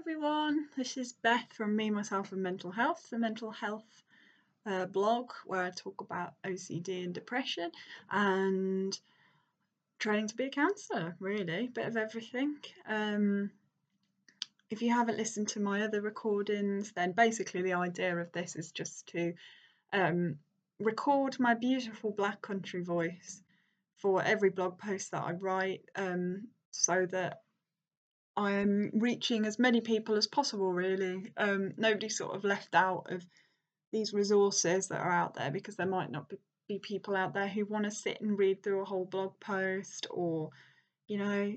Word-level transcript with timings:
everyone. 0.00 0.66
This 0.78 0.96
is 0.96 1.12
Beth 1.12 1.52
from 1.52 1.76
Me, 1.76 1.90
Myself 1.90 2.32
and 2.32 2.42
Mental 2.42 2.70
Health, 2.70 3.08
the 3.10 3.18
mental 3.18 3.50
health 3.50 4.02
uh, 4.64 4.86
blog 4.86 5.30
where 5.44 5.62
I 5.62 5.68
talk 5.68 6.00
about 6.00 6.32
OCD 6.42 7.04
and 7.04 7.12
depression 7.12 7.70
and 8.10 8.98
training 9.98 10.28
to 10.28 10.36
be 10.36 10.44
a 10.44 10.48
counsellor, 10.48 11.16
really, 11.20 11.68
bit 11.68 11.86
of 11.86 11.98
everything. 11.98 12.56
Um, 12.88 13.50
if 14.70 14.80
you 14.80 14.90
haven't 14.90 15.18
listened 15.18 15.48
to 15.48 15.60
my 15.60 15.82
other 15.82 16.00
recordings, 16.00 16.92
then 16.92 17.12
basically 17.12 17.60
the 17.60 17.74
idea 17.74 18.16
of 18.16 18.32
this 18.32 18.56
is 18.56 18.72
just 18.72 19.06
to 19.08 19.34
um, 19.92 20.36
record 20.78 21.38
my 21.38 21.52
beautiful 21.52 22.10
black 22.10 22.40
country 22.40 22.82
voice 22.82 23.42
for 23.98 24.22
every 24.22 24.48
blog 24.48 24.78
post 24.78 25.10
that 25.10 25.24
I 25.24 25.32
write 25.32 25.82
um, 25.94 26.48
so 26.70 27.04
that 27.10 27.42
I'm 28.36 28.90
reaching 28.94 29.44
as 29.44 29.58
many 29.58 29.80
people 29.80 30.16
as 30.16 30.26
possible, 30.26 30.72
really. 30.72 31.32
Um, 31.36 31.72
nobody's 31.76 32.16
sort 32.16 32.34
of 32.34 32.44
left 32.44 32.74
out 32.74 33.06
of 33.10 33.24
these 33.92 34.12
resources 34.12 34.88
that 34.88 35.00
are 35.00 35.12
out 35.12 35.34
there 35.34 35.50
because 35.50 35.76
there 35.76 35.86
might 35.86 36.10
not 36.10 36.28
be, 36.28 36.38
be 36.68 36.78
people 36.78 37.16
out 37.16 37.34
there 37.34 37.48
who 37.48 37.64
want 37.64 37.84
to 37.84 37.90
sit 37.90 38.20
and 38.20 38.38
read 38.38 38.62
through 38.62 38.82
a 38.82 38.86
whole 38.86 39.04
blog 39.04 39.32
post 39.40 40.06
or, 40.10 40.50
you 41.08 41.18
know, 41.18 41.54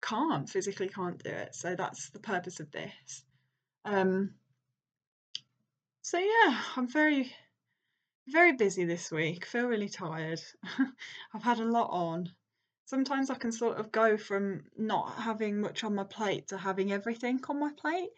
can't 0.00 0.48
physically 0.48 0.88
can't 0.88 1.22
do 1.22 1.30
it. 1.30 1.54
So 1.54 1.74
that's 1.74 2.10
the 2.10 2.20
purpose 2.20 2.60
of 2.60 2.70
this. 2.70 3.24
Um, 3.84 4.34
so 6.02 6.18
yeah, 6.18 6.60
I'm 6.76 6.88
very, 6.88 7.32
very 8.28 8.52
busy 8.52 8.84
this 8.84 9.10
week. 9.10 9.46
Feel 9.46 9.66
really 9.66 9.88
tired. 9.88 10.40
I've 11.34 11.42
had 11.42 11.60
a 11.60 11.64
lot 11.64 11.88
on 11.90 12.30
sometimes 12.92 13.30
I 13.30 13.36
can 13.36 13.52
sort 13.52 13.78
of 13.78 13.90
go 13.90 14.18
from 14.18 14.64
not 14.76 15.14
having 15.14 15.62
much 15.62 15.82
on 15.82 15.94
my 15.94 16.04
plate 16.04 16.48
to 16.48 16.58
having 16.58 16.92
everything 16.92 17.40
on 17.48 17.58
my 17.58 17.70
plate. 17.74 18.10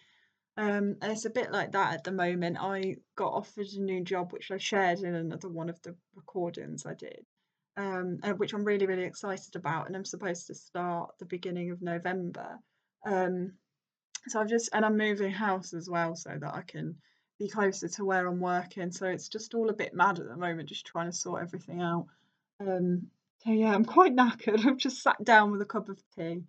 Um, 0.56 0.96
and 1.00 1.12
it's 1.12 1.26
a 1.26 1.30
bit 1.30 1.52
like 1.52 1.70
that 1.72 1.94
at 1.94 2.02
the 2.02 2.10
moment. 2.10 2.56
I 2.60 2.96
got 3.14 3.34
offered 3.34 3.68
a 3.68 3.80
new 3.80 4.02
job, 4.02 4.32
which 4.32 4.50
I 4.50 4.58
shared 4.58 4.98
in 4.98 5.14
another 5.14 5.48
one 5.48 5.68
of 5.68 5.80
the 5.82 5.94
recordings 6.16 6.86
I 6.86 6.94
did, 6.94 7.24
um, 7.76 8.18
which 8.36 8.52
I'm 8.52 8.64
really, 8.64 8.86
really 8.86 9.04
excited 9.04 9.54
about. 9.54 9.86
And 9.86 9.94
I'm 9.94 10.04
supposed 10.04 10.48
to 10.48 10.56
start 10.56 11.14
the 11.20 11.26
beginning 11.26 11.70
of 11.70 11.80
November. 11.80 12.58
Um, 13.06 13.52
so 14.26 14.40
I've 14.40 14.48
just, 14.48 14.70
and 14.72 14.84
I'm 14.84 14.96
moving 14.96 15.30
house 15.30 15.72
as 15.72 15.88
well 15.88 16.16
so 16.16 16.36
that 16.36 16.52
I 16.52 16.62
can 16.62 16.96
be 17.38 17.48
closer 17.48 17.86
to 17.90 18.04
where 18.04 18.26
I'm 18.26 18.40
working. 18.40 18.90
So 18.90 19.06
it's 19.06 19.28
just 19.28 19.54
all 19.54 19.70
a 19.70 19.80
bit 19.82 19.94
mad 19.94 20.18
at 20.18 20.26
the 20.26 20.36
moment, 20.36 20.68
just 20.68 20.84
trying 20.84 21.12
to 21.12 21.16
sort 21.16 21.42
everything 21.42 21.80
out. 21.80 22.06
Um, 22.58 23.06
so 23.44 23.52
yeah, 23.52 23.74
I'm 23.74 23.84
quite 23.84 24.16
knackered. 24.16 24.64
I've 24.66 24.78
just 24.78 25.02
sat 25.02 25.22
down 25.22 25.50
with 25.52 25.60
a 25.60 25.66
cup 25.66 25.88
of 25.88 25.98
tea 26.16 26.42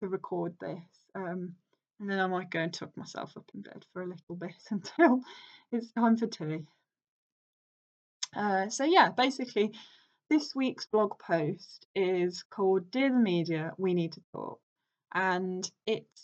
to 0.00 0.08
record 0.08 0.54
this. 0.60 0.78
Um, 1.14 1.54
and 1.98 2.10
then 2.10 2.20
I 2.20 2.26
might 2.26 2.50
go 2.50 2.60
and 2.60 2.72
tuck 2.72 2.96
myself 2.96 3.36
up 3.36 3.50
in 3.54 3.62
bed 3.62 3.84
for 3.92 4.02
a 4.02 4.06
little 4.06 4.36
bit 4.36 4.54
until 4.70 5.20
it's 5.72 5.90
time 5.92 6.16
for 6.16 6.26
tea. 6.26 6.64
Uh, 8.34 8.68
so 8.68 8.84
yeah, 8.84 9.10
basically, 9.10 9.72
this 10.28 10.54
week's 10.54 10.86
blog 10.86 11.18
post 11.18 11.86
is 11.94 12.44
called 12.50 12.90
"Dear 12.90 13.10
the 13.10 13.16
Media, 13.18 13.72
We 13.78 13.94
Need 13.94 14.12
to 14.12 14.20
Talk," 14.32 14.60
and 15.14 15.68
it's 15.86 16.22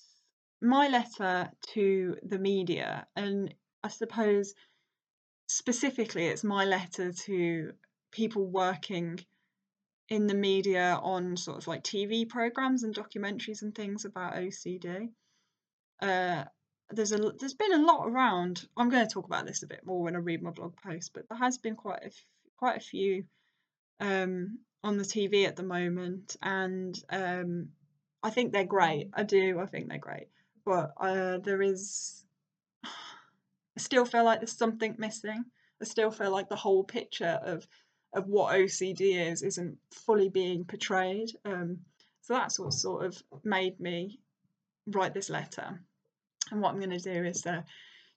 my 0.60 0.88
letter 0.88 1.50
to 1.74 2.16
the 2.22 2.38
media, 2.38 3.06
and 3.16 3.54
I 3.82 3.88
suppose 3.88 4.54
specifically, 5.46 6.26
it's 6.26 6.44
my 6.44 6.64
letter 6.66 7.12
to 7.12 7.72
people 8.10 8.46
working 8.46 9.18
in 10.08 10.26
the 10.26 10.34
media 10.34 10.98
on 11.02 11.36
sort 11.36 11.58
of 11.58 11.66
like 11.66 11.82
TV 11.82 12.28
programs 12.28 12.82
and 12.82 12.94
documentaries 12.94 13.62
and 13.62 13.74
things 13.74 14.04
about 14.04 14.34
OCD. 14.34 15.10
Uh, 16.00 16.44
there's 16.90 17.12
a 17.12 17.32
there's 17.38 17.54
been 17.54 17.72
a 17.72 17.84
lot 17.84 18.06
around. 18.06 18.66
I'm 18.76 18.90
going 18.90 19.06
to 19.06 19.12
talk 19.12 19.26
about 19.26 19.46
this 19.46 19.62
a 19.62 19.66
bit 19.66 19.86
more 19.86 20.02
when 20.02 20.16
I 20.16 20.18
read 20.18 20.42
my 20.42 20.50
blog 20.50 20.74
post, 20.76 21.12
but 21.14 21.28
there 21.28 21.38
has 21.38 21.58
been 21.58 21.76
quite 21.76 22.04
a 22.04 22.10
quite 22.56 22.76
a 22.76 22.80
few 22.80 23.24
um, 24.00 24.58
on 24.84 24.98
the 24.98 25.04
TV 25.04 25.46
at 25.46 25.56
the 25.56 25.62
moment, 25.62 26.36
and 26.42 26.98
um, 27.10 27.68
I 28.22 28.30
think 28.30 28.52
they're 28.52 28.64
great. 28.64 29.10
I 29.14 29.22
do. 29.22 29.60
I 29.60 29.66
think 29.66 29.88
they're 29.88 29.98
great, 29.98 30.28
but 30.64 30.92
uh, 31.00 31.38
there 31.38 31.62
is. 31.62 32.24
I 32.84 33.80
still 33.80 34.04
feel 34.04 34.24
like 34.24 34.40
there's 34.40 34.56
something 34.56 34.96
missing. 34.98 35.44
I 35.80 35.84
still 35.86 36.10
feel 36.10 36.30
like 36.30 36.48
the 36.48 36.56
whole 36.56 36.84
picture 36.84 37.40
of 37.42 37.66
of 38.14 38.26
what 38.26 38.54
OCD 38.54 39.30
is 39.30 39.42
isn't 39.42 39.78
fully 39.90 40.28
being 40.28 40.64
portrayed. 40.64 41.30
Um, 41.44 41.78
so 42.22 42.34
that's 42.34 42.58
what 42.58 42.72
sort 42.72 43.06
of 43.06 43.22
made 43.44 43.80
me 43.80 44.20
write 44.86 45.14
this 45.14 45.30
letter. 45.30 45.80
And 46.50 46.60
what 46.60 46.70
I'm 46.70 46.80
going 46.80 46.90
to 46.90 46.98
do 46.98 47.24
is 47.24 47.46
uh, 47.46 47.62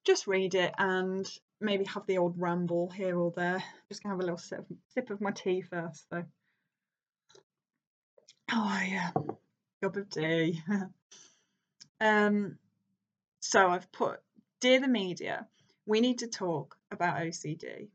just 0.06 0.28
read 0.28 0.56
it 0.56 0.74
and 0.78 1.28
maybe 1.60 1.86
have 1.86 2.06
the 2.06 2.18
old 2.18 2.36
ramble 2.38 2.90
here 2.90 3.18
or 3.18 3.32
there. 3.36 3.64
Just 3.90 4.04
gonna 4.04 4.14
have 4.14 4.20
a 4.20 4.24
little 4.24 4.38
sip, 4.38 4.66
sip 4.94 5.10
of 5.10 5.22
my 5.22 5.32
tea 5.32 5.62
first, 5.62 6.06
though. 6.12 6.26
Oh 8.52 8.80
yeah, 8.88 9.10
cup 9.82 9.96
of 9.96 10.10
tea. 10.10 10.62
um, 12.02 12.58
so 13.40 13.70
I've 13.70 13.92
put, 13.92 14.20
dear 14.60 14.80
the 14.80 14.88
media, 14.88 15.48
we 15.86 16.02
need 16.02 16.20
to 16.20 16.28
talk 16.28 16.76
about 16.92 17.18
OCD. 17.18 17.88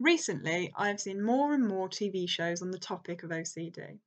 Recently, 0.00 0.72
I 0.76 0.88
have 0.88 1.00
seen 1.00 1.20
more 1.20 1.54
and 1.54 1.66
more 1.66 1.88
TV 1.88 2.28
shows 2.28 2.62
on 2.62 2.70
the 2.70 2.78
topic 2.78 3.24
of 3.24 3.30
OCD. 3.30 3.98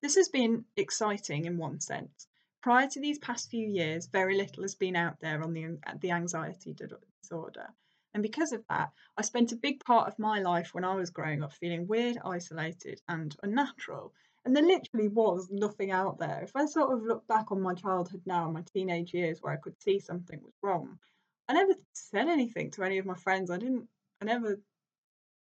This 0.00 0.14
has 0.14 0.28
been 0.28 0.64
exciting 0.76 1.44
in 1.44 1.58
one 1.58 1.80
sense. 1.80 2.28
Prior 2.62 2.86
to 2.86 3.00
these 3.00 3.18
past 3.18 3.50
few 3.50 3.66
years, 3.66 4.06
very 4.06 4.36
little 4.36 4.62
has 4.62 4.76
been 4.76 4.94
out 4.94 5.18
there 5.18 5.42
on 5.42 5.52
the, 5.52 5.76
uh, 5.84 5.94
the 6.00 6.12
anxiety 6.12 6.72
disorder. 6.72 7.74
And 8.14 8.22
because 8.22 8.52
of 8.52 8.64
that, 8.68 8.92
I 9.16 9.22
spent 9.22 9.50
a 9.50 9.56
big 9.56 9.84
part 9.84 10.06
of 10.06 10.20
my 10.20 10.38
life 10.38 10.72
when 10.72 10.84
I 10.84 10.94
was 10.94 11.10
growing 11.10 11.42
up 11.42 11.52
feeling 11.52 11.88
weird, 11.88 12.18
isolated, 12.24 13.02
and 13.08 13.36
unnatural. 13.42 14.14
And 14.44 14.54
there 14.54 14.62
literally 14.62 15.08
was 15.08 15.50
nothing 15.50 15.90
out 15.90 16.18
there. 16.18 16.42
If 16.44 16.54
I 16.54 16.66
sort 16.66 16.92
of 16.92 17.02
look 17.02 17.26
back 17.26 17.50
on 17.50 17.60
my 17.60 17.74
childhood 17.74 18.22
now 18.24 18.44
and 18.44 18.54
my 18.54 18.62
teenage 18.72 19.12
years 19.12 19.42
where 19.42 19.52
I 19.52 19.56
could 19.56 19.82
see 19.82 19.98
something 19.98 20.40
was 20.42 20.54
wrong, 20.62 21.00
I 21.48 21.54
never 21.54 21.74
said 21.92 22.28
anything 22.28 22.70
to 22.72 22.84
any 22.84 22.98
of 22.98 23.06
my 23.06 23.16
friends. 23.16 23.50
I 23.50 23.58
didn't, 23.58 23.88
I 24.22 24.26
never 24.26 24.60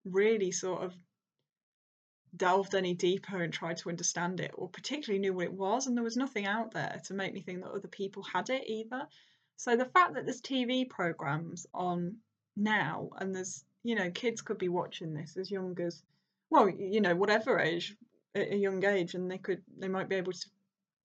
really 0.04 0.50
sort 0.50 0.82
of 0.82 0.94
delved 2.36 2.74
any 2.74 2.94
deeper 2.94 3.42
and 3.42 3.52
tried 3.52 3.76
to 3.76 3.90
understand 3.90 4.40
it 4.40 4.52
or 4.54 4.68
particularly 4.68 5.20
knew 5.20 5.34
what 5.34 5.44
it 5.44 5.52
was 5.52 5.86
and 5.86 5.96
there 5.96 6.04
was 6.04 6.16
nothing 6.16 6.46
out 6.46 6.72
there 6.72 7.00
to 7.04 7.14
make 7.14 7.34
me 7.34 7.40
think 7.42 7.62
that 7.62 7.70
other 7.70 7.88
people 7.88 8.22
had 8.22 8.48
it 8.48 8.64
either. 8.66 9.06
So 9.56 9.76
the 9.76 9.84
fact 9.84 10.14
that 10.14 10.24
there's 10.24 10.40
tv 10.40 10.88
programs 10.88 11.66
on 11.74 12.16
now 12.56 13.10
and 13.18 13.34
there's 13.34 13.64
you 13.82 13.94
know 13.94 14.10
kids 14.10 14.42
could 14.42 14.58
be 14.58 14.68
watching 14.68 15.14
this 15.14 15.36
as 15.36 15.50
young 15.50 15.78
as 15.80 16.02
well 16.50 16.68
you 16.68 17.00
know 17.00 17.14
whatever 17.14 17.58
age 17.58 17.96
at 18.34 18.52
a 18.52 18.56
young 18.56 18.84
age 18.84 19.14
and 19.14 19.30
they 19.30 19.38
could 19.38 19.62
they 19.78 19.88
might 19.88 20.08
be 20.08 20.16
able 20.16 20.32
to 20.32 20.46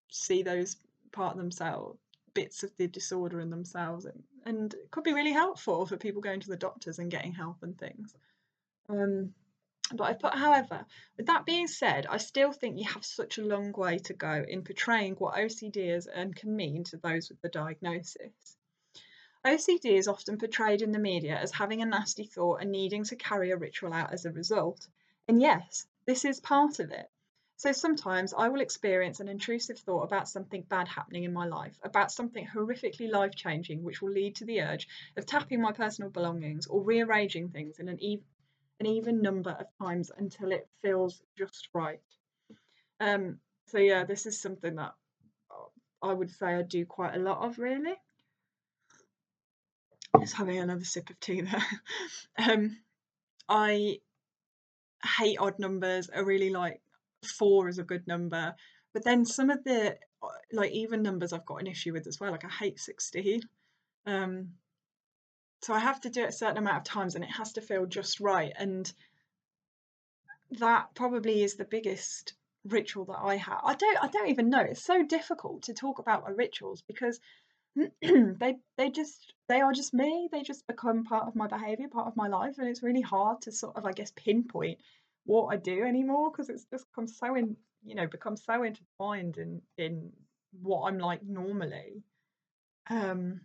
see 0.09 0.43
those 0.43 0.77
part 1.11 1.31
of 1.33 1.37
themselves 1.37 1.97
bits 2.33 2.63
of 2.63 2.71
the 2.77 2.87
disorder 2.87 3.39
in 3.39 3.49
themselves 3.49 4.05
and, 4.05 4.23
and 4.45 4.73
it 4.73 4.91
could 4.91 5.03
be 5.03 5.13
really 5.13 5.31
helpful 5.31 5.85
for 5.85 5.97
people 5.97 6.21
going 6.21 6.39
to 6.39 6.49
the 6.49 6.57
doctors 6.57 6.99
and 6.99 7.09
getting 7.09 7.33
help 7.33 7.57
and 7.63 7.77
things 7.77 8.13
um, 8.89 9.33
but 9.93 10.03
I 10.03 10.13
put, 10.13 10.33
however, 10.33 10.85
with 11.15 11.27
that 11.27 11.45
being 11.45 11.67
said, 11.67 12.07
I 12.07 12.17
still 12.17 12.51
think 12.51 12.77
you 12.77 12.85
have 12.89 13.05
such 13.05 13.37
a 13.37 13.45
long 13.45 13.71
way 13.71 13.99
to 13.99 14.13
go 14.13 14.43
in 14.45 14.63
portraying 14.63 15.15
what 15.15 15.35
OCD 15.35 15.95
is 15.95 16.07
and 16.07 16.35
can 16.35 16.55
mean 16.55 16.83
to 16.85 16.97
those 16.97 17.29
with 17.29 17.41
the 17.41 17.49
diagnosis. 17.49 18.57
OCD 19.45 19.97
is 19.97 20.09
often 20.09 20.37
portrayed 20.37 20.81
in 20.81 20.91
the 20.91 20.99
media 20.99 21.37
as 21.37 21.51
having 21.51 21.81
a 21.81 21.85
nasty 21.85 22.25
thought 22.25 22.61
and 22.61 22.71
needing 22.71 23.05
to 23.05 23.15
carry 23.15 23.51
a 23.51 23.57
ritual 23.57 23.93
out 23.93 24.11
as 24.11 24.25
a 24.25 24.31
result. 24.31 24.85
And 25.29 25.39
yes, 25.39 25.87
this 26.05 26.25
is 26.25 26.41
part 26.41 26.79
of 26.79 26.91
it. 26.91 27.09
So 27.55 27.71
sometimes 27.71 28.33
I 28.33 28.49
will 28.49 28.61
experience 28.61 29.19
an 29.19 29.29
intrusive 29.29 29.79
thought 29.79 30.03
about 30.03 30.27
something 30.27 30.63
bad 30.63 30.87
happening 30.87 31.23
in 31.23 31.33
my 31.33 31.45
life, 31.47 31.79
about 31.81 32.11
something 32.11 32.45
horrifically 32.45 33.09
life 33.09 33.35
changing, 33.35 33.83
which 33.83 34.01
will 34.01 34.11
lead 34.11 34.35
to 34.35 34.45
the 34.45 34.61
urge 34.61 34.87
of 35.15 35.25
tapping 35.25 35.61
my 35.61 35.71
personal 35.71 36.11
belongings 36.11 36.67
or 36.67 36.83
rearranging 36.83 37.49
things 37.49 37.79
in 37.79 37.87
an 37.87 38.03
an 38.79 38.85
even 38.85 39.21
number 39.21 39.51
of 39.51 39.65
times 39.81 40.11
until 40.15 40.51
it 40.51 40.67
feels 40.81 41.21
just 41.37 41.69
right. 41.73 41.99
Um, 42.99 43.39
so 43.67 43.77
yeah, 43.79 44.05
this 44.05 44.25
is 44.25 44.39
something 44.39 44.75
that 44.75 44.93
I 46.01 46.13
would 46.13 46.29
say 46.29 46.47
I 46.47 46.61
do 46.61 46.85
quite 46.85 47.15
a 47.15 47.19
lot 47.19 47.45
of 47.45 47.57
really. 47.57 47.95
Just 50.19 50.35
having 50.35 50.57
another 50.57 50.85
sip 50.85 51.09
of 51.09 51.19
tea 51.19 51.41
there. 51.41 51.65
um, 52.51 52.77
I 53.49 53.97
hate 55.17 55.37
odd 55.39 55.59
numbers. 55.59 56.09
I 56.15 56.19
really 56.19 56.49
like 56.49 56.81
four 57.37 57.67
is 57.67 57.79
a 57.79 57.83
good 57.83 58.07
number, 58.07 58.55
but 58.93 59.03
then 59.03 59.25
some 59.25 59.49
of 59.49 59.63
the 59.63 59.97
like 60.51 60.71
even 60.71 61.03
numbers 61.03 61.33
I've 61.33 61.45
got 61.45 61.61
an 61.61 61.67
issue 61.67 61.93
with 61.93 62.07
as 62.07 62.19
well. 62.19 62.31
Like 62.31 62.45
I 62.45 62.49
hate 62.49 62.79
sixteen. 62.79 63.41
Um, 64.05 64.53
so 65.67 65.73
I 65.73 65.79
have 65.79 65.99
to 66.01 66.09
do 66.09 66.23
it 66.23 66.29
a 66.29 66.31
certain 66.31 66.55
amount 66.55 66.77
of 66.77 66.83
times 66.85 67.15
and 67.15 67.25
it 67.25 67.29
has 67.29 67.51
to 67.53 67.61
feel 67.61 67.85
just 67.85 68.21
right. 68.21 68.53
And 68.57 68.89
that 70.51 70.95
probably 70.95 71.43
is 71.43 71.55
the 71.55 71.65
biggest 71.65 72.35
ritual 72.63 73.03
that 73.05 73.19
I 73.21 73.35
have. 73.35 73.59
I 73.65 73.75
don't 73.75 73.97
I 74.01 74.07
don't 74.07 74.29
even 74.29 74.49
know. 74.49 74.61
It's 74.61 74.85
so 74.85 75.03
difficult 75.03 75.63
to 75.63 75.73
talk 75.73 75.99
about 75.99 76.23
my 76.23 76.29
rituals 76.29 76.83
because 76.87 77.19
they 78.01 78.55
they 78.77 78.89
just 78.91 79.33
they 79.49 79.59
are 79.59 79.73
just 79.73 79.93
me. 79.93 80.29
They 80.31 80.41
just 80.41 80.65
become 80.67 81.03
part 81.03 81.27
of 81.27 81.35
my 81.35 81.47
behavior, 81.47 81.89
part 81.89 82.07
of 82.07 82.15
my 82.15 82.29
life, 82.29 82.55
and 82.59 82.69
it's 82.69 82.81
really 82.81 83.01
hard 83.01 83.41
to 83.41 83.51
sort 83.51 83.75
of 83.75 83.85
I 83.85 83.91
guess 83.91 84.13
pinpoint 84.15 84.79
what 85.25 85.47
I 85.47 85.57
do 85.57 85.83
anymore 85.83 86.31
because 86.31 86.47
it's 86.47 86.63
just 86.71 86.85
become 86.91 87.07
so 87.07 87.35
in 87.35 87.57
you 87.83 87.95
know 87.95 88.07
become 88.07 88.37
so 88.37 88.63
intertwined 88.63 89.35
in 89.35 89.61
in 89.77 90.13
what 90.61 90.87
I'm 90.87 90.97
like 90.97 91.23
normally. 91.23 92.03
Um. 92.89 93.41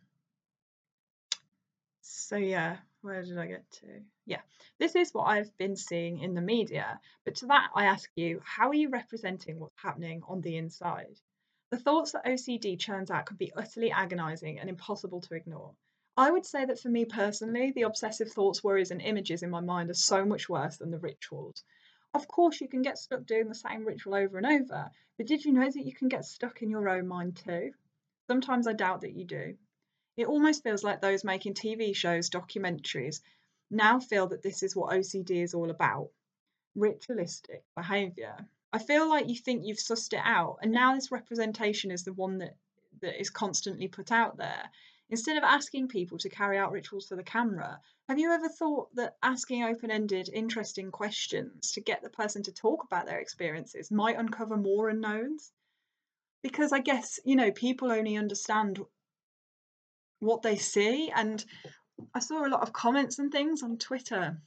So 2.32 2.38
yeah, 2.38 2.79
where 3.02 3.23
did 3.23 3.37
I 3.37 3.46
get 3.46 3.70
to? 3.82 4.00
Yeah, 4.25 4.40
this 4.79 4.96
is 4.96 5.12
what 5.12 5.25
I've 5.25 5.55
been 5.58 5.76
seeing 5.76 6.20
in 6.20 6.32
the 6.32 6.40
media. 6.40 6.99
But 7.26 7.34
to 7.34 7.46
that, 7.49 7.69
I 7.75 7.84
ask 7.84 8.08
you, 8.17 8.40
how 8.43 8.70
are 8.70 8.75
you 8.75 8.88
representing 8.88 9.61
what's 9.61 9.76
happening 9.76 10.23
on 10.26 10.40
the 10.40 10.56
inside? 10.56 11.20
The 11.73 11.76
thoughts 11.76 12.12
that 12.12 12.25
OCD 12.25 12.79
churns 12.79 13.11
out 13.11 13.26
can 13.26 13.37
be 13.37 13.52
utterly 13.52 13.90
agonizing 13.90 14.58
and 14.58 14.70
impossible 14.70 15.20
to 15.20 15.34
ignore. 15.34 15.75
I 16.17 16.31
would 16.31 16.46
say 16.46 16.64
that 16.64 16.79
for 16.81 16.88
me 16.88 17.05
personally, 17.05 17.70
the 17.73 17.82
obsessive 17.82 18.32
thoughts, 18.32 18.64
worries, 18.64 18.93
and 18.93 19.02
images 19.02 19.43
in 19.43 19.50
my 19.50 19.61
mind 19.61 19.90
are 19.90 19.94
so 19.94 20.25
much 20.25 20.49
worse 20.49 20.78
than 20.78 20.90
the 20.90 20.99
rituals. 20.99 21.62
Of 22.14 22.28
course, 22.28 22.62
you 22.62 22.69
can 22.69 22.81
get 22.81 22.96
stuck 22.96 23.26
doing 23.26 23.49
the 23.49 23.55
same 23.55 23.85
ritual 23.85 24.14
over 24.14 24.38
and 24.38 24.46
over, 24.46 24.90
but 25.19 25.26
did 25.26 25.44
you 25.44 25.52
know 25.52 25.70
that 25.70 25.85
you 25.85 25.93
can 25.93 26.08
get 26.08 26.25
stuck 26.25 26.62
in 26.62 26.70
your 26.70 26.88
own 26.88 27.08
mind 27.08 27.37
too? 27.44 27.73
Sometimes 28.26 28.67
I 28.67 28.73
doubt 28.73 29.02
that 29.02 29.12
you 29.12 29.26
do. 29.26 29.58
It 30.17 30.26
almost 30.26 30.62
feels 30.62 30.85
like 30.85 31.00
those 31.00 31.25
making 31.25 31.55
TV 31.55 31.94
shows, 31.94 32.29
documentaries, 32.29 33.23
now 33.70 33.99
feel 33.99 34.26
that 34.29 34.43
this 34.43 34.62
is 34.62 34.76
what 34.76 34.93
OCD 34.93 35.43
is 35.43 35.55
all 35.55 35.70
about 35.70 36.11
ritualistic 36.75 37.64
behaviour. 37.75 38.49
I 38.73 38.79
feel 38.79 39.09
like 39.09 39.29
you 39.29 39.37
think 39.37 39.64
you've 39.64 39.79
sussed 39.79 40.12
it 40.12 40.23
out, 40.23 40.59
and 40.62 40.73
now 40.73 40.94
this 40.94 41.12
representation 41.12 41.91
is 41.91 42.05
the 42.05 42.12
one 42.12 42.38
that 42.38 42.56
that 43.00 43.20
is 43.20 43.31
constantly 43.31 43.88
put 43.88 44.12
out 44.12 44.37
there. 44.37 44.70
Instead 45.11 45.37
of 45.37 45.44
asking 45.44 45.88
people 45.88 46.17
to 46.19 46.29
carry 46.29 46.56
out 46.56 46.73
rituals 46.73 47.09
for 47.09 47.17
the 47.17 47.23
camera, 47.23 47.81
have 48.09 48.19
you 48.19 48.31
ever 48.31 48.49
thought 48.49 48.94
that 48.94 49.17
asking 49.23 49.64
open 49.64 49.91
ended, 49.91 50.31
interesting 50.32 50.91
questions 50.91 51.73
to 51.73 51.81
get 51.81 52.03
the 52.03 52.11
person 52.11 52.43
to 52.43 52.53
talk 52.53 52.85
about 52.85 53.06
their 53.06 53.19
experiences 53.19 53.91
might 53.91 54.19
uncover 54.19 54.56
more 54.56 54.88
unknowns? 54.88 55.53
Because 56.43 56.73
I 56.73 56.81
guess, 56.81 57.20
you 57.25 57.37
know, 57.37 57.53
people 57.53 57.93
only 57.93 58.17
understand 58.17 58.79
what 60.22 60.42
they 60.42 60.56
see. 60.56 61.10
And 61.14 61.44
I 62.14 62.20
saw 62.20 62.46
a 62.46 62.48
lot 62.48 62.62
of 62.62 62.72
comments 62.72 63.19
and 63.19 63.30
things 63.30 63.62
on 63.62 63.76
Twitter, 63.76 64.40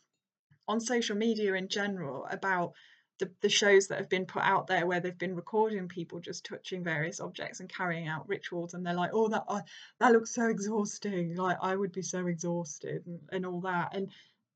on 0.68 0.80
social 0.80 1.16
media 1.16 1.54
in 1.54 1.68
general, 1.68 2.26
about 2.30 2.74
the, 3.20 3.32
the 3.42 3.50
shows 3.50 3.88
that 3.88 3.98
have 3.98 4.10
been 4.10 4.26
put 4.26 4.44
out 4.44 4.68
there 4.68 4.86
where 4.86 5.00
they've 5.00 5.18
been 5.18 5.36
recording 5.36 5.88
people 5.88 6.20
just 6.20 6.46
touching 6.46 6.84
various 6.84 7.20
objects 7.22 7.60
and 7.60 7.70
carrying 7.70 8.08
out 8.10 8.28
rituals 8.28 8.74
and 8.74 8.86
they're 8.86 8.94
like 8.94 9.12
oh 9.14 9.30
that 9.30 9.46
uh, 9.48 9.62
that 10.02 10.12
looks 10.12 10.34
so 10.34 10.50
exhausting. 10.50 11.34
Like 11.34 11.58
i 11.62 11.78
would 11.78 11.94
be 11.94 12.02
so 12.02 12.28
exhausted 12.28 13.04
and, 13.06 13.22
and 13.32 13.46
all 13.46 13.62
that. 13.62 13.96
And 13.96 14.10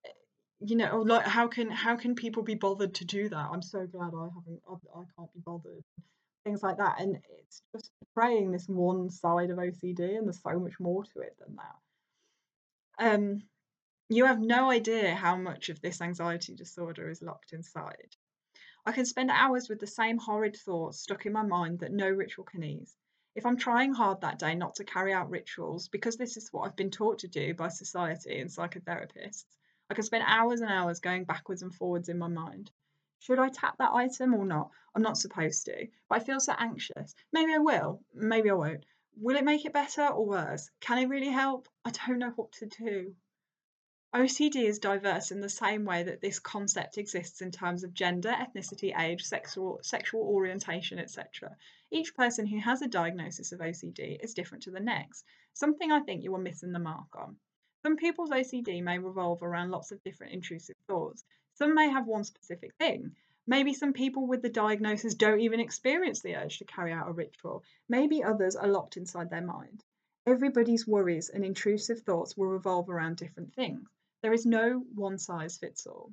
eh, 0.05 0.09
you 0.59 0.75
know 0.75 1.03
like 1.03 1.25
how 1.25 1.47
can 1.47 1.69
how 1.69 1.95
can 1.95 2.15
people 2.15 2.43
be 2.43 2.55
bothered 2.55 2.95
to 2.95 3.05
do 3.05 3.29
that? 3.29 3.49
I'm 3.49 3.61
so 3.61 3.85
glad 3.87 4.11
i 4.13 4.27
haven't 4.35 4.61
i, 4.69 4.73
I 4.73 5.03
can't 5.15 5.33
be 5.33 5.39
bothered 5.39 5.83
things 6.43 6.63
like 6.63 6.77
that 6.77 6.99
and 6.99 7.17
it's 7.39 7.61
just 7.73 7.91
portraying 8.13 8.51
this 8.51 8.67
one 8.67 9.09
side 9.09 9.49
of 9.49 9.57
ocd 9.57 9.99
and 9.99 10.27
there's 10.27 10.41
so 10.41 10.59
much 10.59 10.79
more 10.79 11.03
to 11.03 11.19
it 11.19 11.35
than 11.39 11.55
that 11.55 13.13
um 13.13 13.41
you 14.09 14.25
have 14.25 14.39
no 14.39 14.71
idea 14.71 15.13
how 15.13 15.35
much 15.35 15.69
of 15.69 15.81
this 15.81 16.01
anxiety 16.01 16.55
disorder 16.55 17.09
is 17.09 17.21
locked 17.21 17.53
inside 17.53 18.15
I 18.85 18.93
can 18.93 19.05
spend 19.05 19.29
hours 19.29 19.67
with 19.69 19.79
the 19.79 19.87
same 19.87 20.17
horrid 20.17 20.55
thoughts 20.55 21.01
stuck 21.01 21.25
in 21.25 21.33
my 21.33 21.43
mind 21.43 21.79
that 21.79 21.91
no 21.91 22.09
ritual 22.09 22.45
can 22.45 22.63
ease. 22.63 22.97
If 23.35 23.45
I'm 23.45 23.57
trying 23.57 23.93
hard 23.93 24.21
that 24.21 24.39
day 24.39 24.55
not 24.55 24.75
to 24.75 24.83
carry 24.83 25.13
out 25.13 25.29
rituals, 25.29 25.89
because 25.89 26.17
this 26.17 26.37
is 26.37 26.51
what 26.51 26.61
I've 26.61 26.75
been 26.75 26.89
taught 26.89 27.19
to 27.19 27.27
do 27.27 27.53
by 27.53 27.67
society 27.67 28.39
and 28.39 28.49
psychotherapists, 28.49 29.45
I 29.89 29.93
can 29.93 30.03
spend 30.03 30.23
hours 30.25 30.61
and 30.61 30.71
hours 30.71 31.01
going 31.01 31.25
backwards 31.25 31.61
and 31.61 31.75
forwards 31.75 32.09
in 32.09 32.17
my 32.17 32.29
mind. 32.29 32.71
Should 33.19 33.39
I 33.39 33.49
tap 33.49 33.77
that 33.77 33.93
item 33.93 34.33
or 34.33 34.45
not? 34.45 34.71
I'm 34.95 35.01
not 35.01 35.17
supposed 35.17 35.65
to, 35.65 35.87
but 36.07 36.21
I 36.21 36.23
feel 36.23 36.39
so 36.39 36.53
anxious. 36.57 37.13
Maybe 37.31 37.53
I 37.53 37.59
will, 37.59 38.01
maybe 38.13 38.49
I 38.49 38.53
won't. 38.53 38.85
Will 39.17 39.35
it 39.35 39.43
make 39.43 39.65
it 39.65 39.73
better 39.73 40.07
or 40.07 40.25
worse? 40.25 40.71
Can 40.79 40.97
it 40.99 41.09
really 41.09 41.29
help? 41.29 41.67
I 41.83 41.91
don't 41.91 42.19
know 42.19 42.31
what 42.31 42.53
to 42.53 42.65
do. 42.65 43.15
OCD 44.15 44.63
is 44.63 44.79
diverse 44.79 45.31
in 45.31 45.41
the 45.41 45.49
same 45.49 45.85
way 45.85 46.01
that 46.01 46.21
this 46.21 46.39
concept 46.39 46.97
exists 46.97 47.41
in 47.41 47.51
terms 47.51 47.83
of 47.83 47.93
gender, 47.93 48.29
ethnicity, 48.29 48.97
age, 48.97 49.23
sexual, 49.23 49.79
sexual 49.83 50.21
orientation, 50.21 50.97
etc. 50.97 51.55
Each 51.91 52.15
person 52.15 52.47
who 52.47 52.59
has 52.59 52.81
a 52.81 52.87
diagnosis 52.87 53.51
of 53.51 53.59
OCD 53.59 54.17
is 54.23 54.33
different 54.33 54.63
to 54.63 54.71
the 54.71 54.79
next, 54.79 55.25
something 55.53 55.91
I 55.91 55.99
think 55.99 56.23
you 56.23 56.33
are 56.33 56.39
missing 56.39 56.71
the 56.71 56.79
mark 56.79 57.15
on. 57.15 57.37
Some 57.81 57.95
people's 57.95 58.31
OCD 58.31 58.83
may 58.83 58.99
revolve 58.99 59.41
around 59.41 59.71
lots 59.71 59.91
of 59.91 60.03
different 60.03 60.33
intrusive 60.33 60.75
thoughts. 60.85 61.23
Some 61.53 61.73
may 61.73 61.89
have 61.89 62.07
one 62.07 62.25
specific 62.25 62.73
thing. 62.75 63.15
Maybe 63.47 63.73
some 63.73 63.93
people 63.93 64.27
with 64.27 64.41
the 64.41 64.49
diagnosis 64.49 65.15
don't 65.15 65.39
even 65.39 65.61
experience 65.61 66.21
the 66.21 66.35
urge 66.35 66.59
to 66.59 66.65
carry 66.65 66.91
out 66.91 67.07
a 67.07 67.13
ritual. 67.13 67.63
Maybe 67.87 68.21
others 68.21 68.57
are 68.57 68.67
locked 68.67 68.97
inside 68.97 69.29
their 69.29 69.41
mind. 69.41 69.83
Everybody's 70.25 70.85
worries 70.85 71.29
and 71.29 71.45
intrusive 71.45 72.01
thoughts 72.01 72.35
will 72.35 72.47
revolve 72.47 72.89
around 72.89 73.15
different 73.15 73.53
things. 73.55 73.89
There 74.21 74.33
is 74.33 74.45
no 74.45 74.79
one 74.93 75.17
size 75.17 75.57
fits 75.57 75.87
all. 75.87 76.11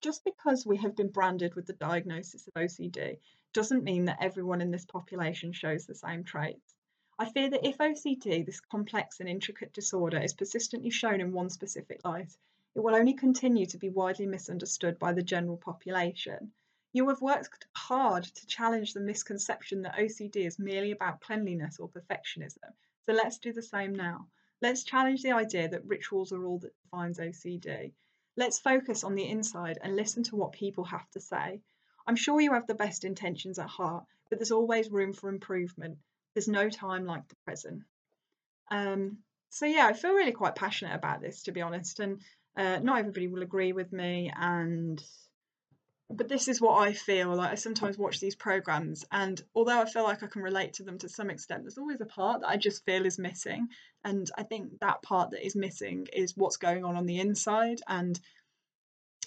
Just 0.00 0.24
because 0.24 0.66
we 0.66 0.76
have 0.78 0.96
been 0.96 1.10
branded 1.10 1.54
with 1.54 1.66
the 1.66 1.72
diagnosis 1.72 2.48
of 2.48 2.54
OCD 2.54 3.20
doesn't 3.52 3.84
mean 3.84 4.06
that 4.06 4.20
everyone 4.20 4.60
in 4.60 4.72
this 4.72 4.84
population 4.84 5.52
shows 5.52 5.86
the 5.86 5.94
same 5.94 6.24
traits. 6.24 6.74
I 7.20 7.28
fear 7.28 7.50
that 7.50 7.66
if 7.66 7.78
OCD, 7.78 8.46
this 8.46 8.60
complex 8.60 9.18
and 9.18 9.28
intricate 9.28 9.72
disorder, 9.72 10.18
is 10.18 10.34
persistently 10.34 10.90
shown 10.90 11.20
in 11.20 11.32
one 11.32 11.50
specific 11.50 12.04
light, 12.04 12.36
it 12.76 12.80
will 12.80 12.94
only 12.94 13.14
continue 13.14 13.66
to 13.66 13.76
be 13.76 13.88
widely 13.88 14.26
misunderstood 14.26 15.00
by 15.00 15.12
the 15.12 15.22
general 15.24 15.56
population. 15.56 16.52
You 16.92 17.08
have 17.08 17.20
worked 17.20 17.66
hard 17.74 18.22
to 18.22 18.46
challenge 18.46 18.92
the 18.92 19.00
misconception 19.00 19.82
that 19.82 19.96
OCD 19.96 20.46
is 20.46 20.60
merely 20.60 20.92
about 20.92 21.20
cleanliness 21.20 21.80
or 21.80 21.88
perfectionism, 21.88 22.72
so 23.04 23.12
let's 23.12 23.38
do 23.38 23.52
the 23.52 23.62
same 23.62 23.96
now. 23.96 24.28
Let's 24.62 24.84
challenge 24.84 25.24
the 25.24 25.32
idea 25.32 25.68
that 25.70 25.86
rituals 25.86 26.30
are 26.30 26.46
all 26.46 26.60
that 26.60 26.80
defines 26.84 27.18
OCD. 27.18 27.94
Let's 28.36 28.60
focus 28.60 29.02
on 29.02 29.16
the 29.16 29.28
inside 29.28 29.80
and 29.82 29.96
listen 29.96 30.22
to 30.22 30.36
what 30.36 30.52
people 30.52 30.84
have 30.84 31.10
to 31.10 31.20
say. 31.20 31.62
I'm 32.06 32.14
sure 32.14 32.40
you 32.40 32.52
have 32.52 32.68
the 32.68 32.74
best 32.74 33.04
intentions 33.04 33.58
at 33.58 33.66
heart, 33.66 34.04
but 34.30 34.38
there's 34.38 34.52
always 34.52 34.88
room 34.88 35.12
for 35.12 35.28
improvement. 35.28 35.98
There's 36.38 36.46
no 36.46 36.70
time 36.70 37.04
like 37.04 37.26
the 37.26 37.34
present. 37.44 37.82
Um, 38.70 39.18
so 39.50 39.66
yeah, 39.66 39.88
I 39.88 39.92
feel 39.92 40.12
really 40.12 40.30
quite 40.30 40.54
passionate 40.54 40.94
about 40.94 41.20
this, 41.20 41.42
to 41.42 41.50
be 41.50 41.62
honest, 41.62 41.98
and 41.98 42.20
uh, 42.56 42.78
not 42.78 43.00
everybody 43.00 43.26
will 43.26 43.42
agree 43.42 43.72
with 43.72 43.92
me, 43.92 44.32
and 44.36 45.02
but 46.08 46.28
this 46.28 46.46
is 46.46 46.60
what 46.60 46.80
I 46.80 46.92
feel 46.92 47.34
like. 47.34 47.50
I 47.50 47.56
sometimes 47.56 47.98
watch 47.98 48.20
these 48.20 48.36
programs, 48.36 49.04
and 49.10 49.42
although 49.52 49.80
I 49.80 49.86
feel 49.86 50.04
like 50.04 50.22
I 50.22 50.28
can 50.28 50.42
relate 50.42 50.74
to 50.74 50.84
them 50.84 50.96
to 50.98 51.08
some 51.08 51.28
extent, 51.28 51.64
there's 51.64 51.76
always 51.76 52.00
a 52.00 52.06
part 52.06 52.42
that 52.42 52.50
I 52.50 52.56
just 52.56 52.84
feel 52.84 53.04
is 53.04 53.18
missing. 53.18 53.66
And 54.04 54.30
I 54.38 54.44
think 54.44 54.78
that 54.80 55.02
part 55.02 55.32
that 55.32 55.44
is 55.44 55.56
missing 55.56 56.06
is 56.12 56.36
what's 56.36 56.56
going 56.56 56.84
on 56.84 56.94
on 56.94 57.06
the 57.06 57.18
inside, 57.18 57.80
and 57.88 58.16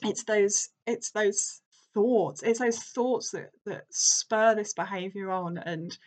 it's 0.02 0.24
those 0.24 0.70
it's 0.88 1.12
those 1.12 1.60
thoughts, 1.94 2.42
it's 2.42 2.60
those 2.60 2.80
thoughts 2.80 3.32
that 3.32 3.50
that 3.66 3.84
spur 3.90 4.56
this 4.56 4.74
behavior 4.74 5.30
on, 5.30 5.58
and 5.58 5.98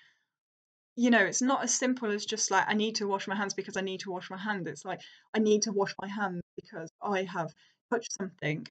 you 0.97 1.11
know, 1.11 1.25
it's 1.25 1.43
not 1.43 1.65
as 1.65 1.75
simple 1.75 2.11
as 2.11 2.25
just 2.25 2.51
like 2.51 2.65
I 2.69 2.75
need 2.75 2.97
to 2.97 3.09
wash 3.09 3.27
my 3.27 3.35
hands 3.35 3.55
because 3.55 3.77
I 3.77 3.81
need 3.81 4.01
to 4.01 4.11
wash 4.11 4.31
my 4.31 4.37
hands. 4.39 4.67
It's 4.69 4.85
like 4.85 5.01
I 5.35 5.39
need 5.41 5.63
to 5.63 5.73
wash 5.73 5.95
my 6.01 6.09
hands 6.09 6.43
because 6.57 6.91
I 7.03 7.25
have 7.25 7.53
touched 7.91 8.13
something 8.13 8.67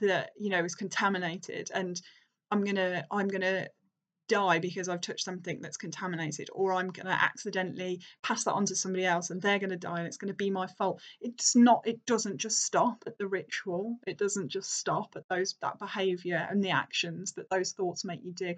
that 0.00 0.30
you 0.38 0.50
know 0.50 0.64
is 0.64 0.74
contaminated 0.74 1.70
and 1.74 2.00
i'm 2.50 2.64
gonna 2.64 3.04
i'm 3.10 3.28
gonna 3.28 3.66
die 4.28 4.58
because 4.58 4.88
i've 4.88 5.02
touched 5.02 5.24
something 5.24 5.60
that's 5.60 5.76
contaminated 5.76 6.48
or 6.52 6.72
i'm 6.72 6.88
gonna 6.88 7.10
accidentally 7.10 8.00
pass 8.22 8.44
that 8.44 8.54
on 8.54 8.64
to 8.64 8.74
somebody 8.74 9.04
else 9.04 9.30
and 9.30 9.42
they're 9.42 9.58
gonna 9.58 9.76
die 9.76 9.98
and 9.98 10.06
it's 10.06 10.16
gonna 10.16 10.32
be 10.32 10.50
my 10.50 10.66
fault. 10.66 11.02
It's 11.20 11.54
not 11.54 11.82
it 11.86 12.06
doesn't 12.06 12.38
just 12.38 12.64
stop 12.64 13.04
at 13.06 13.18
the 13.18 13.26
ritual. 13.28 13.98
It 14.06 14.16
doesn't 14.16 14.48
just 14.48 14.72
stop 14.72 15.14
at 15.16 15.28
those 15.28 15.54
that 15.60 15.78
behavior 15.78 16.46
and 16.50 16.64
the 16.64 16.70
actions 16.70 17.32
that 17.32 17.50
those 17.50 17.72
thoughts 17.72 18.04
make 18.04 18.24
you 18.24 18.32
do 18.32 18.54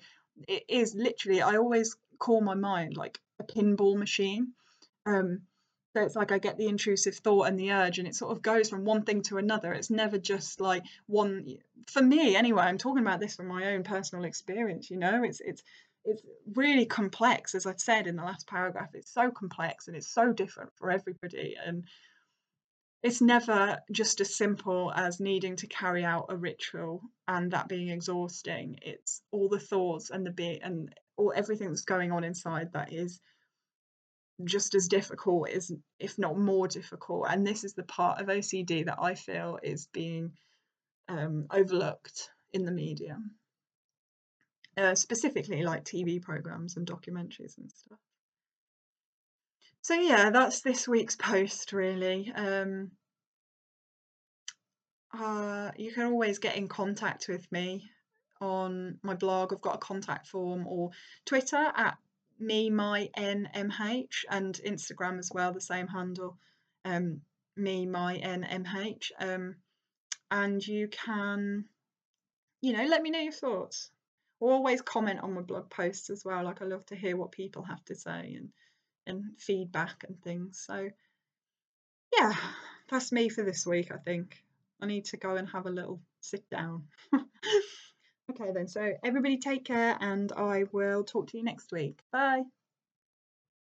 it 0.49 0.65
is 0.69 0.95
literally 0.95 1.43
i 1.43 1.57
always 1.57 1.97
call 2.19 2.41
my 2.41 2.55
mind 2.55 2.97
like 2.97 3.19
a 3.41 3.45
pinball 3.45 3.97
machine 3.97 4.53
um 5.07 5.41
so 5.97 6.03
it's 6.03 6.15
like 6.15 6.31
I 6.31 6.37
get 6.37 6.59
the 6.59 6.67
intrusive 6.67 7.15
thought 7.17 7.45
and 7.45 7.59
the 7.59 7.73
urge, 7.73 7.99
and 7.99 8.07
it 8.07 8.15
sort 8.15 8.31
of 8.31 8.43
goes 8.43 8.69
from 8.69 8.85
one 8.85 9.05
thing 9.05 9.23
to 9.23 9.39
another. 9.39 9.73
It's 9.73 9.89
never 9.89 10.19
just 10.19 10.61
like 10.61 10.83
one. 11.07 11.57
For 11.87 12.03
me, 12.03 12.37
anyway, 12.37 12.65
I'm 12.65 12.77
talking 12.77 13.03
about 13.03 13.19
this 13.19 13.35
from 13.35 13.47
my 13.47 13.73
own 13.73 13.83
personal 13.83 14.27
experience. 14.27 14.91
You 14.91 14.99
know, 14.99 15.25
it's 15.25 15.41
it's 15.41 15.63
it's 16.05 16.23
really 16.55 16.85
complex, 16.85 17.55
as 17.55 17.65
I've 17.65 17.81
said 17.81 18.07
in 18.07 18.17
the 18.17 18.25
last 18.25 18.47
paragraph. 18.47 18.91
It's 18.93 19.11
so 19.11 19.31
complex 19.31 19.89
and 19.89 19.97
it's 19.97 20.07
so 20.07 20.35
different 20.35 20.71
for 20.77 20.91
everybody, 20.91 21.57
and 21.65 21.85
it's 23.03 23.21
never 23.21 23.79
just 23.93 24.21
as 24.21 24.37
simple 24.37 24.93
as 24.95 25.21
needing 25.21 25.57
to 25.57 25.67
carry 25.67 26.05
out 26.05 26.27
a 26.29 26.37
ritual 26.37 27.03
and 27.29 27.51
that 27.53 27.69
being 27.69 27.89
exhausting. 27.89 28.79
It's 28.83 29.23
all 29.31 29.49
the 29.49 29.61
thoughts 29.61 30.11
and 30.11 30.27
the 30.27 30.31
bit 30.31 30.61
and 30.63 30.93
all 31.17 31.33
everything 31.35 31.69
that's 31.69 31.83
going 31.83 32.13
on 32.13 32.25
inside 32.25 32.73
that 32.73 32.93
is 32.93 33.21
just 34.45 34.75
as 34.75 34.89
difficult 34.89 35.49
is 35.49 35.73
if 35.99 36.19
not 36.19 36.39
more 36.39 36.69
difficult. 36.69 37.27
And 37.31 37.47
this 37.47 37.65
is 37.65 37.75
the 37.75 37.85
part 37.85 38.21
of 38.21 38.27
ocd 38.27 38.85
that 38.85 38.99
i 39.01 39.15
feel 39.15 39.59
is 39.63 39.89
being 39.93 40.33
um, 41.09 41.47
overlooked 41.51 42.31
in 42.53 42.65
the 42.65 42.73
media. 42.73 43.19
Uh, 44.77 44.95
specifically 44.95 45.63
like 45.63 45.85
tv 45.85 46.21
programs 46.21 46.77
and 46.77 46.87
documentaries 46.87 47.57
and 47.57 47.71
stuff 47.71 47.99
so 49.87 49.95
yeah 49.95 50.31
that's 50.31 50.63
this 50.63 50.89
week's 50.89 51.15
post 51.15 51.73
really 51.73 52.33
um, 52.35 52.91
uh, 55.17 55.71
you 55.77 55.93
can 55.93 56.07
always 56.07 56.39
get 56.39 56.57
in 56.57 56.67
contact 56.67 57.29
with 57.29 57.47
me 57.53 57.89
on 58.41 58.99
my 59.05 59.15
blog 59.15 59.53
i've 59.53 59.61
got 59.61 59.77
a 59.77 59.79
contact 59.79 60.27
form 60.27 60.67
or 60.67 60.91
twitter 61.25 61.73
at 61.77 61.97
me 62.39 62.69
my 62.71 63.09
nmh 63.17 64.09
and 64.31 64.55
Instagram 64.67 65.19
as 65.19 65.31
well, 65.33 65.53
the 65.53 65.61
same 65.61 65.87
handle, 65.87 66.37
um, 66.85 67.21
me 67.57 67.87
my 67.87 68.19
nmh. 68.19 69.11
Um, 69.19 69.57
and 70.31 70.67
you 70.67 70.89
can, 70.89 71.65
you 72.61 72.73
know, 72.73 72.85
let 72.85 73.03
me 73.03 73.11
know 73.11 73.21
your 73.21 73.33
thoughts. 73.33 73.91
Or 74.39 74.53
always 74.53 74.83
comment 74.83 75.21
on 75.23 75.33
my 75.33 75.41
blog 75.41 75.71
posts 75.71 76.11
as 76.11 76.25
well. 76.25 76.45
Like 76.45 76.61
I 76.61 76.67
love 76.67 76.85
to 76.87 76.97
hear 76.97 77.17
what 77.17 77.33
people 77.33 77.63
have 77.63 77.83
to 77.87 77.95
say 77.95 78.35
and 78.37 78.51
and 79.07 79.39
feedback 79.39 80.05
and 80.07 80.21
things. 80.23 80.63
So 80.67 80.91
yeah, 82.17 82.35
that's 82.89 83.13
me 83.13 83.29
for 83.29 83.43
this 83.43 83.67
week. 83.67 83.93
I 83.93 83.99
think 83.99 84.43
I 84.81 84.87
need 84.87 85.07
to 85.07 85.17
go 85.17 85.37
and 85.37 85.49
have 85.49 85.67
a 85.67 85.71
little 85.71 86.01
sit 86.21 86.49
down. 86.51 86.85
Okay, 88.29 88.51
then. 88.53 88.67
So, 88.67 88.93
everybody 89.05 89.39
take 89.39 89.65
care, 89.65 89.97
and 90.01 90.33
I 90.33 90.65
will 90.73 91.05
talk 91.05 91.29
to 91.29 91.39
you 91.39 91.45
next 91.45 91.71
week. 91.71 92.01
Bye. 92.11 92.43